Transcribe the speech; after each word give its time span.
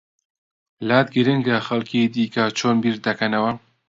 لات 0.87 1.07
گرنگە 1.15 1.57
خەڵکی 1.67 2.11
دیکە 2.13 2.45
چۆن 2.57 2.75
بیر 2.83 2.95
دەکەنەوە؟ 3.05 3.51